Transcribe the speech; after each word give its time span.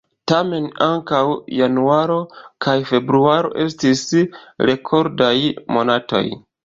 Tamen, 0.29 0.63
ankaŭ 0.85 1.19
januaro 1.57 2.17
kaj 2.67 2.75
februaro 2.93 3.53
estis 3.67 4.03
rekordaj 4.71 5.33
monatoj. 5.77 6.25